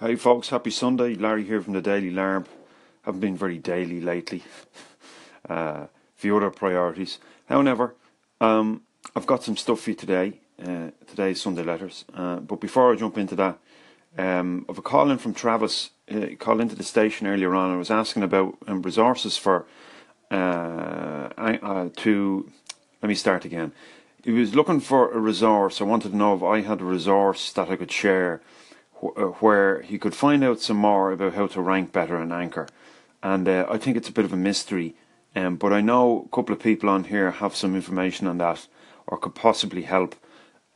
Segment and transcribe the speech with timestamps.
[0.00, 1.16] Hey folks, happy Sunday.
[1.16, 2.46] Larry here from the Daily Larb.
[3.02, 4.44] Haven't been very daily lately.
[5.48, 7.18] Uh, few other priorities.
[7.46, 7.94] However,
[8.38, 8.82] um,
[9.16, 10.40] I've got some stuff for you today.
[10.62, 12.04] Uh, today's Sunday letters.
[12.12, 13.58] Uh, but before I jump into that,
[14.18, 15.90] um, I've a call in from Travis.
[16.10, 17.72] Uh, he called into the station earlier on.
[17.72, 19.64] I was asking about um, resources for
[20.30, 22.52] uh, uh, to.
[23.02, 23.72] Let me start again.
[24.22, 25.80] He was looking for a resource.
[25.80, 28.42] I wanted to know if I had a resource that I could share
[29.02, 32.66] uh, where he could find out some more about how to rank better in Anchor.
[33.22, 34.94] And uh, I think it's a bit of a mystery,
[35.34, 38.66] um, but I know a couple of people on here have some information on that
[39.06, 40.14] or could possibly help.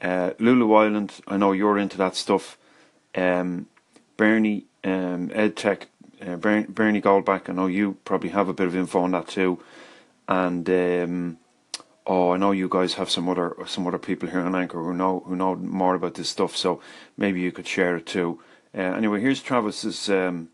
[0.01, 2.59] Uh, Lulu Island, I know you're into that stuff.
[3.15, 3.67] Um,
[4.17, 5.83] Bernie, um, EdTech,
[6.27, 9.61] uh, Bernie Goldbach, I know you probably have a bit of info on that too.
[10.29, 11.39] And um,
[12.07, 14.95] oh, I know you guys have some other some other people here on Anchor who
[14.95, 16.81] know who know more about this stuff, so
[17.17, 18.41] maybe you could share it too.
[18.75, 20.49] Uh, anyway, here's Travis's um,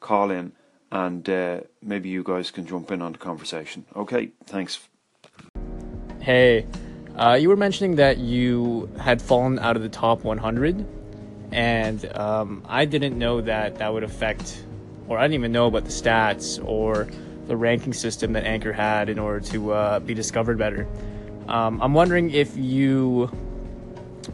[0.00, 0.52] call in,
[0.90, 3.84] and uh, maybe you guys can jump in on the conversation.
[3.94, 4.80] Okay, thanks.
[6.20, 6.66] Hey,
[7.16, 10.86] uh, you were mentioning that you had fallen out of the top 100,
[11.52, 14.64] and um, I didn't know that that would affect,
[15.08, 17.08] or I didn't even know about the stats or
[17.46, 20.86] the ranking system that Anchor had in order to uh, be discovered better.
[21.48, 23.30] Um, I'm wondering if you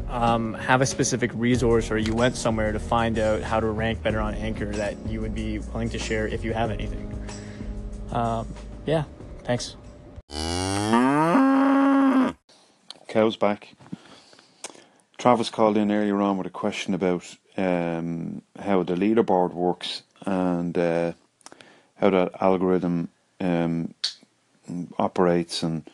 [0.08, 4.02] um, have a specific resource or you went somewhere to find out how to rank
[4.02, 7.04] better on Anchor that you would be willing to share if you have anything.
[8.12, 8.48] Um,
[8.86, 9.04] yeah,
[9.44, 9.76] thanks.
[13.08, 13.74] Cow's back.
[15.16, 17.24] Travis called in earlier on with a question about
[17.56, 21.12] um, how the leaderboard works and uh,
[22.00, 23.08] how that algorithm
[23.40, 23.94] um,
[24.98, 25.88] operates and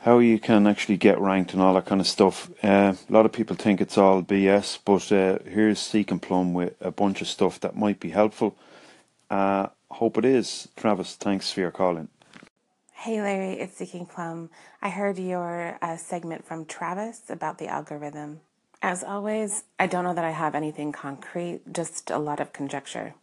[0.00, 2.50] how you can actually get ranked and all that kind of stuff.
[2.62, 6.90] Uh, a lot of people think it's all BS, but uh, here's SeekingPlumb with a
[6.90, 8.56] bunch of stuff that might be helpful.
[9.30, 10.68] Uh, hope it is.
[10.76, 12.08] Travis, thanks for your calling.
[12.92, 14.48] Hey Larry, it's SeekingPlumb.
[14.80, 18.40] I heard your uh, segment from Travis about the algorithm.
[18.80, 23.14] As always, I don't know that I have anything concrete, just a lot of conjecture.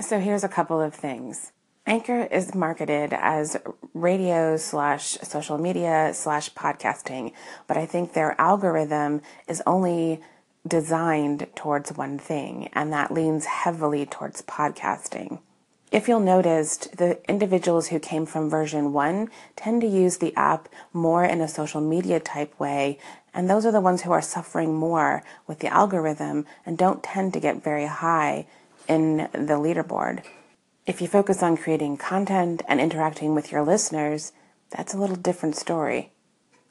[0.00, 1.52] So here's a couple of things.
[1.86, 3.58] Anchor is marketed as
[3.92, 7.32] radio slash social media slash podcasting,
[7.66, 10.20] but I think their algorithm is only
[10.66, 15.40] designed towards one thing, and that leans heavily towards podcasting.
[15.92, 20.68] If you'll notice, the individuals who came from version one tend to use the app
[20.94, 22.98] more in a social media type way,
[23.34, 27.34] and those are the ones who are suffering more with the algorithm and don't tend
[27.34, 28.46] to get very high
[28.88, 30.24] in the leaderboard.
[30.86, 34.32] If you focus on creating content and interacting with your listeners,
[34.70, 36.12] that's a little different story.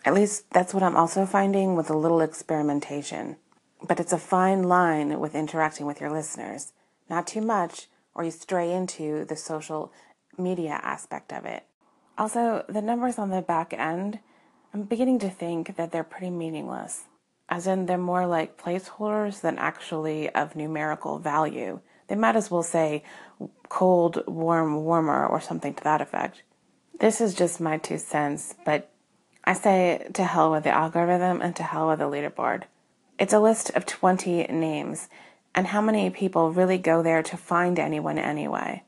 [0.06, 3.38] At least that's what I'm also finding with a little experimentation.
[3.86, 6.74] But it's a fine line with interacting with your listeners.
[7.09, 9.92] Not too much, or you stray into the social
[10.38, 11.64] media aspect of it.
[12.18, 14.19] Also, the numbers on the back end,
[14.74, 17.03] I'm beginning to think that they're pretty meaningless.
[17.48, 21.80] As in, they're more like placeholders than actually of numerical value.
[22.09, 23.03] They might as well say
[23.70, 26.42] cold, warm, warmer, or something to that effect.
[27.00, 28.92] This is just my two cents, but
[29.46, 32.64] I say to hell with the algorithm and to hell with the leaderboard.
[33.18, 35.08] It's a list of 20 names,
[35.56, 38.84] and how many people really go there to find anyone anyway?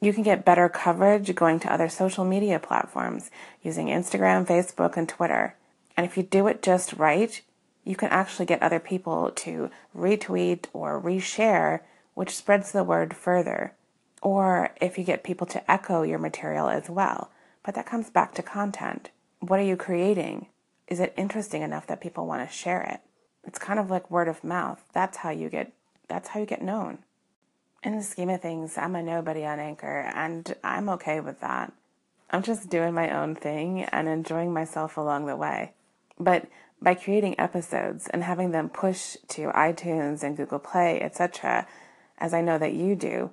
[0.00, 3.30] You can get better coverage going to other social media platforms
[3.62, 5.56] using Instagram, Facebook, and Twitter.
[5.96, 7.40] And if you do it just right,
[7.84, 11.80] you can actually get other people to retweet or reshare
[12.16, 13.74] which spreads the word further.
[14.22, 17.30] Or if you get people to echo your material as well.
[17.62, 19.10] But that comes back to content.
[19.40, 20.46] What are you creating?
[20.88, 23.00] Is it interesting enough that people want to share it?
[23.44, 24.82] It's kind of like word of mouth.
[24.94, 25.72] That's how you get
[26.08, 27.00] that's how you get known.
[27.82, 31.70] In the scheme of things, I'm a nobody on Anchor and I'm okay with that.
[32.30, 35.74] I'm just doing my own thing and enjoying myself along the way.
[36.18, 36.46] But
[36.80, 41.66] by creating episodes and having them push to iTunes and Google Play, etc.,
[42.18, 43.30] as I know that you do,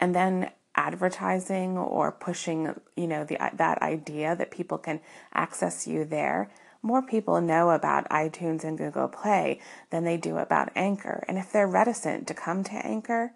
[0.00, 5.00] and then advertising or pushing, you know, the, that idea that people can
[5.32, 6.50] access you there,
[6.82, 9.60] more people know about iTunes and Google Play
[9.90, 11.24] than they do about Anchor.
[11.26, 13.32] And if they're reticent to come to Anchor,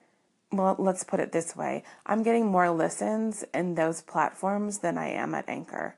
[0.53, 5.09] well, let's put it this way I'm getting more listens in those platforms than I
[5.09, 5.97] am at Anchor.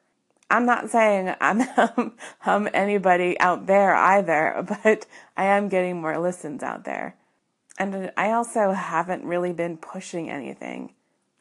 [0.50, 1.62] I'm not saying I'm,
[2.44, 5.06] I'm anybody out there either, but
[5.36, 7.16] I am getting more listens out there.
[7.80, 10.92] And I also haven't really been pushing anything.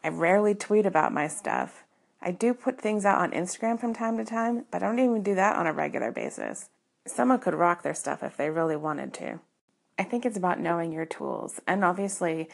[0.06, 1.84] I rarely tweet about my stuff.
[2.22, 5.22] I do put things out on Instagram from time to time, but I don't even
[5.22, 6.70] do that on a regular basis.
[7.06, 9.42] Someone could rock their stuff if they really wanted to.
[9.98, 11.60] I think it's about knowing your tools.
[11.68, 12.48] And obviously,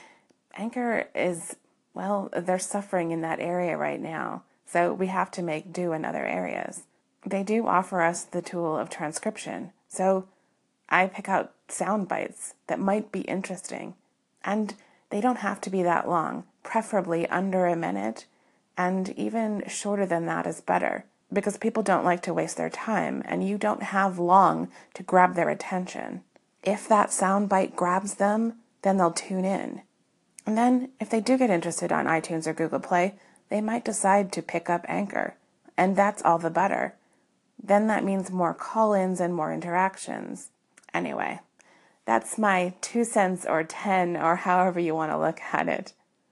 [0.55, 1.55] Anchor is,
[1.93, 4.45] well, they're suffering in that area right now.
[4.65, 6.85] So we have to make do in other areas.
[7.23, 9.73] They do offer us the tool of transcription.
[9.87, 10.27] So
[10.89, 13.95] I pick out sound bites that might be interesting.
[14.43, 14.75] And
[15.09, 18.25] they don't have to be that long, preferably under a minute.
[18.77, 23.21] And even shorter than that is better because people don't like to waste their time
[23.25, 26.21] and you don't have long to grab their attention.
[26.63, 29.81] If that sound bite grabs them, then they'll tune in.
[30.45, 33.15] And then, if they do get interested on iTunes or Google Play,
[33.49, 35.35] they might decide to pick up Anchor.
[35.75, 36.95] And that's all the better.
[37.61, 40.49] Then that means more call ins and more interactions.
[40.95, 41.41] Anyway,
[42.05, 45.91] that's my two cents or ten or however you want to look at it.